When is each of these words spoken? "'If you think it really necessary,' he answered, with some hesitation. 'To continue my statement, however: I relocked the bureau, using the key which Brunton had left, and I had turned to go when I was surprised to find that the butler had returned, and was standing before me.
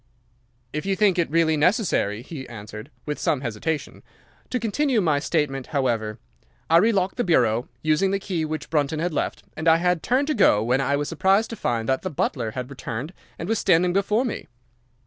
"'If 0.73 0.83
you 0.83 0.95
think 0.95 1.19
it 1.19 1.29
really 1.29 1.55
necessary,' 1.55 2.23
he 2.23 2.49
answered, 2.49 2.89
with 3.05 3.19
some 3.19 3.41
hesitation. 3.41 4.01
'To 4.49 4.59
continue 4.59 4.99
my 4.99 5.19
statement, 5.19 5.67
however: 5.67 6.17
I 6.71 6.77
relocked 6.77 7.17
the 7.17 7.23
bureau, 7.23 7.69
using 7.83 8.09
the 8.09 8.17
key 8.17 8.43
which 8.43 8.71
Brunton 8.71 8.97
had 8.97 9.13
left, 9.13 9.43
and 9.55 9.67
I 9.67 9.77
had 9.77 10.01
turned 10.01 10.25
to 10.29 10.33
go 10.33 10.63
when 10.63 10.81
I 10.81 10.95
was 10.95 11.07
surprised 11.07 11.51
to 11.51 11.55
find 11.55 11.87
that 11.87 12.01
the 12.01 12.09
butler 12.09 12.49
had 12.49 12.71
returned, 12.71 13.13
and 13.37 13.47
was 13.47 13.59
standing 13.59 13.93
before 13.93 14.25
me. 14.25 14.47